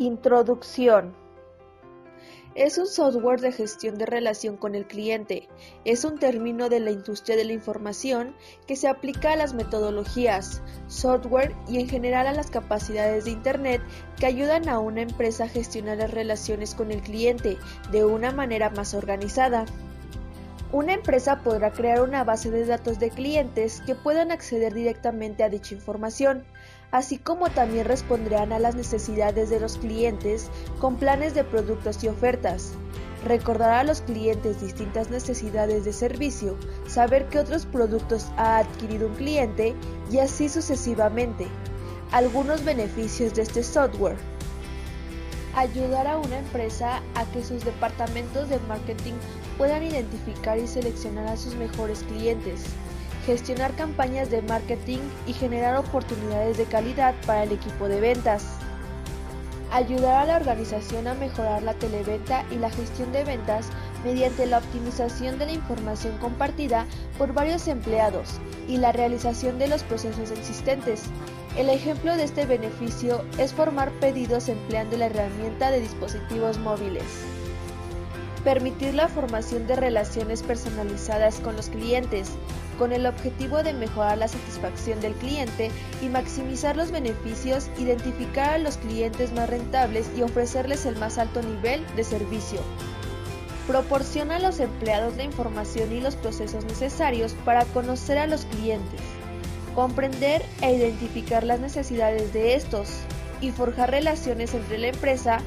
Introducción. 0.00 1.12
Es 2.54 2.78
un 2.78 2.86
software 2.86 3.40
de 3.40 3.50
gestión 3.50 3.98
de 3.98 4.06
relación 4.06 4.56
con 4.56 4.76
el 4.76 4.86
cliente. 4.86 5.48
Es 5.84 6.04
un 6.04 6.20
término 6.20 6.68
de 6.68 6.78
la 6.78 6.92
industria 6.92 7.36
de 7.36 7.44
la 7.44 7.52
información 7.52 8.36
que 8.68 8.76
se 8.76 8.86
aplica 8.86 9.32
a 9.32 9.36
las 9.36 9.54
metodologías, 9.54 10.62
software 10.86 11.52
y 11.66 11.80
en 11.80 11.88
general 11.88 12.28
a 12.28 12.32
las 12.32 12.48
capacidades 12.48 13.24
de 13.24 13.32
Internet 13.32 13.82
que 14.20 14.26
ayudan 14.26 14.68
a 14.68 14.78
una 14.78 15.02
empresa 15.02 15.44
a 15.44 15.48
gestionar 15.48 15.96
las 15.98 16.12
relaciones 16.12 16.76
con 16.76 16.92
el 16.92 17.00
cliente 17.00 17.58
de 17.90 18.04
una 18.04 18.30
manera 18.30 18.70
más 18.70 18.94
organizada. 18.94 19.64
Una 20.70 20.92
empresa 20.92 21.40
podrá 21.42 21.72
crear 21.72 22.02
una 22.02 22.22
base 22.22 22.52
de 22.52 22.66
datos 22.66 23.00
de 23.00 23.10
clientes 23.10 23.82
que 23.84 23.96
puedan 23.96 24.30
acceder 24.30 24.74
directamente 24.74 25.42
a 25.42 25.48
dicha 25.48 25.74
información, 25.74 26.44
así 26.90 27.18
como 27.18 27.50
también 27.50 27.86
responderán 27.86 28.52
a 28.52 28.58
las 28.58 28.74
necesidades 28.74 29.50
de 29.50 29.60
los 29.60 29.76
clientes 29.78 30.50
con 30.78 30.96
planes 30.96 31.34
de 31.34 31.44
productos 31.44 32.02
y 32.04 32.08
ofertas. 32.08 32.72
Recordará 33.24 33.80
a 33.80 33.84
los 33.84 34.00
clientes 34.00 34.60
distintas 34.60 35.10
necesidades 35.10 35.84
de 35.84 35.92
servicio, 35.92 36.56
saber 36.86 37.28
qué 37.28 37.40
otros 37.40 37.66
productos 37.66 38.28
ha 38.36 38.58
adquirido 38.58 39.08
un 39.08 39.14
cliente 39.14 39.74
y 40.10 40.18
así 40.18 40.48
sucesivamente. 40.48 41.46
Algunos 42.12 42.64
beneficios 42.64 43.34
de 43.34 43.42
este 43.42 43.62
software 43.62 44.16
ayudar 45.58 46.06
a 46.06 46.18
una 46.18 46.38
empresa 46.38 47.02
a 47.16 47.24
que 47.32 47.42
sus 47.42 47.64
departamentos 47.64 48.48
de 48.48 48.58
marketing 48.68 49.14
puedan 49.56 49.82
identificar 49.82 50.56
y 50.58 50.68
seleccionar 50.68 51.26
a 51.26 51.36
sus 51.36 51.56
mejores 51.56 52.04
clientes, 52.04 52.64
gestionar 53.28 53.74
campañas 53.74 54.30
de 54.30 54.40
marketing 54.40 55.00
y 55.26 55.34
generar 55.34 55.76
oportunidades 55.76 56.56
de 56.56 56.64
calidad 56.64 57.14
para 57.26 57.42
el 57.42 57.52
equipo 57.52 57.86
de 57.86 58.00
ventas. 58.00 58.56
Ayudar 59.70 60.22
a 60.22 60.24
la 60.24 60.36
organización 60.36 61.06
a 61.06 61.12
mejorar 61.12 61.62
la 61.62 61.74
televenta 61.74 62.46
y 62.50 62.54
la 62.54 62.70
gestión 62.70 63.12
de 63.12 63.24
ventas 63.24 63.68
mediante 64.02 64.46
la 64.46 64.56
optimización 64.56 65.38
de 65.38 65.44
la 65.44 65.52
información 65.52 66.16
compartida 66.16 66.86
por 67.18 67.34
varios 67.34 67.68
empleados 67.68 68.40
y 68.66 68.78
la 68.78 68.92
realización 68.92 69.58
de 69.58 69.68
los 69.68 69.82
procesos 69.82 70.30
existentes, 70.30 71.02
el 71.58 71.68
ejemplo 71.68 72.16
de 72.16 72.24
este 72.24 72.46
beneficio 72.46 73.26
es 73.36 73.52
formar 73.52 73.90
pedidos 74.00 74.48
empleando 74.48 74.96
la 74.96 75.06
herramienta 75.06 75.70
de 75.70 75.80
dispositivos 75.80 76.56
móviles. 76.56 77.04
Permitir 78.48 78.94
la 78.94 79.08
formación 79.08 79.66
de 79.66 79.76
relaciones 79.76 80.42
personalizadas 80.42 81.38
con 81.40 81.54
los 81.54 81.68
clientes, 81.68 82.30
con 82.78 82.94
el 82.94 83.04
objetivo 83.04 83.62
de 83.62 83.74
mejorar 83.74 84.16
la 84.16 84.26
satisfacción 84.26 85.02
del 85.02 85.12
cliente 85.12 85.70
y 86.00 86.06
maximizar 86.08 86.74
los 86.74 86.90
beneficios, 86.90 87.68
identificar 87.76 88.54
a 88.54 88.58
los 88.58 88.78
clientes 88.78 89.34
más 89.34 89.50
rentables 89.50 90.10
y 90.16 90.22
ofrecerles 90.22 90.86
el 90.86 90.96
más 90.96 91.18
alto 91.18 91.42
nivel 91.42 91.84
de 91.94 92.04
servicio. 92.04 92.60
Proporciona 93.66 94.36
a 94.36 94.40
los 94.40 94.60
empleados 94.60 95.14
la 95.18 95.24
información 95.24 95.92
y 95.92 96.00
los 96.00 96.16
procesos 96.16 96.64
necesarios 96.64 97.34
para 97.44 97.66
conocer 97.66 98.16
a 98.16 98.26
los 98.26 98.46
clientes 98.46 99.02
comprender 99.74 100.42
e 100.62 100.72
identificar 100.72 101.44
las 101.44 101.60
necesidades 101.60 102.32
de 102.32 102.54
estos 102.54 102.88
y 103.40 103.50
forjar 103.52 103.90
relaciones 103.90 104.54
entre 104.54 104.78
la 104.78 104.88
empresa, 104.88 105.40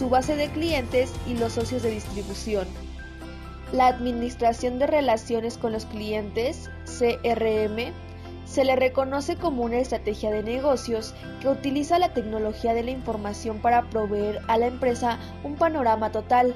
su 0.00 0.08
base 0.08 0.34
de 0.34 0.48
clientes 0.48 1.12
y 1.26 1.34
los 1.34 1.52
socios 1.52 1.82
de 1.82 1.90
distribución. 1.90 2.66
La 3.70 3.88
administración 3.88 4.78
de 4.78 4.86
relaciones 4.86 5.58
con 5.58 5.72
los 5.72 5.84
clientes, 5.84 6.70
CRM, 6.86 7.92
se 8.46 8.64
le 8.64 8.76
reconoce 8.76 9.36
como 9.36 9.62
una 9.62 9.76
estrategia 9.76 10.30
de 10.30 10.42
negocios 10.42 11.14
que 11.42 11.48
utiliza 11.50 11.98
la 11.98 12.14
tecnología 12.14 12.72
de 12.72 12.82
la 12.82 12.92
información 12.92 13.58
para 13.58 13.90
proveer 13.90 14.40
a 14.48 14.56
la 14.56 14.68
empresa 14.68 15.18
un 15.44 15.56
panorama 15.56 16.10
total, 16.10 16.54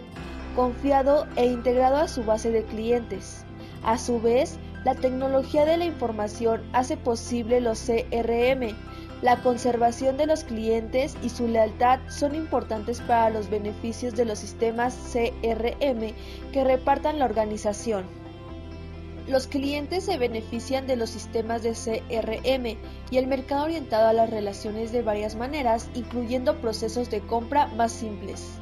confiado 0.57 1.27
e 1.37 1.45
integrado 1.45 1.97
a 1.97 2.09
su 2.09 2.25
base 2.25 2.51
de 2.51 2.65
clientes. 2.65 3.45
A 3.83 3.99
su 3.99 4.23
vez, 4.23 4.59
la 4.87 4.95
tecnología 4.95 5.67
de 5.67 5.77
la 5.77 5.85
información 5.85 6.63
hace 6.73 6.97
posible 6.97 7.61
los 7.61 7.79
CRM. 7.79 8.75
La 9.25 9.41
conservación 9.41 10.19
de 10.19 10.27
los 10.27 10.45
clientes 10.45 11.17
y 11.23 11.31
su 11.31 11.49
lealtad 11.49 11.99
son 12.11 12.35
importantes 12.35 13.01
para 13.01 13.31
los 13.31 13.49
beneficios 13.49 14.15
de 14.15 14.27
los 14.27 14.39
sistemas 14.39 14.95
CRM 15.15 16.13
que 16.53 16.63
repartan 16.63 17.19
la 17.19 17.25
organización. 17.25 18.05
Los 19.27 19.47
clientes 19.47 20.05
se 20.05 20.19
benefician 20.19 20.87
de 20.87 20.97
los 20.97 21.09
sistemas 21.09 21.63
de 21.63 21.73
CRM 21.73 22.77
y 23.11 23.17
el 23.17 23.27
mercado 23.27 23.65
orientado 23.65 24.09
a 24.09 24.13
las 24.13 24.29
relaciones 24.29 24.93
de 24.93 25.01
varias 25.01 25.37
maneras, 25.37 25.89
incluyendo 25.95 26.61
procesos 26.61 27.09
de 27.09 27.21
compra 27.21 27.69
más 27.69 27.93
simples. 27.93 28.59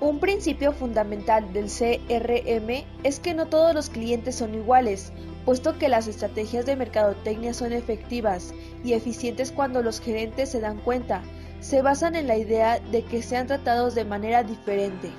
Un 0.00 0.20
principio 0.20 0.72
fundamental 0.72 1.52
del 1.52 1.66
CRM 1.66 2.84
es 3.02 3.18
que 3.18 3.34
no 3.34 3.46
todos 3.46 3.74
los 3.74 3.90
clientes 3.90 4.36
son 4.36 4.54
iguales, 4.54 5.12
puesto 5.44 5.76
que 5.76 5.88
las 5.88 6.06
estrategias 6.06 6.66
de 6.66 6.76
mercadotecnia 6.76 7.52
son 7.52 7.72
efectivas 7.72 8.54
y 8.84 8.92
eficientes 8.92 9.50
cuando 9.50 9.82
los 9.82 10.00
gerentes 10.00 10.50
se 10.50 10.60
dan 10.60 10.78
cuenta, 10.78 11.20
se 11.58 11.82
basan 11.82 12.14
en 12.14 12.28
la 12.28 12.36
idea 12.36 12.78
de 12.78 13.02
que 13.02 13.22
sean 13.22 13.48
tratados 13.48 13.96
de 13.96 14.04
manera 14.04 14.44
diferente. 14.44 15.10